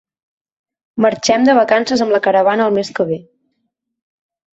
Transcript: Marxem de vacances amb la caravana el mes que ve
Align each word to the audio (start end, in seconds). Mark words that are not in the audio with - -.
Marxem 1.05 1.43
de 1.49 1.53
vacances 1.59 2.03
amb 2.05 2.13
la 2.15 2.21
caravana 2.29 2.65
el 2.71 2.79
mes 2.79 2.91
que 3.01 3.05
ve 3.11 3.19